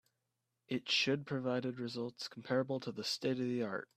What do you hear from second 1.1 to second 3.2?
provided results comparable to the